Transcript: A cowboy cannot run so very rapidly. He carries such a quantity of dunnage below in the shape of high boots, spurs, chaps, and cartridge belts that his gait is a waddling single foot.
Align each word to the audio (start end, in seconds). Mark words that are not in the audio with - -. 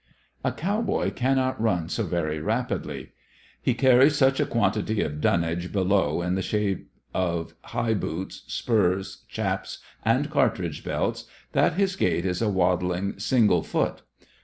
A 0.43 0.51
cowboy 0.51 1.11
cannot 1.11 1.61
run 1.61 1.87
so 1.87 2.03
very 2.07 2.39
rapidly. 2.39 3.11
He 3.61 3.75
carries 3.75 4.15
such 4.15 4.39
a 4.39 4.47
quantity 4.47 4.99
of 5.03 5.21
dunnage 5.21 5.71
below 5.71 6.23
in 6.23 6.33
the 6.33 6.41
shape 6.41 6.89
of 7.13 7.53
high 7.65 7.93
boots, 7.93 8.41
spurs, 8.47 9.25
chaps, 9.29 9.77
and 10.03 10.31
cartridge 10.31 10.83
belts 10.83 11.25
that 11.51 11.73
his 11.75 11.95
gait 11.95 12.25
is 12.25 12.41
a 12.41 12.49
waddling 12.49 13.19
single 13.19 13.61
foot. 13.61 14.01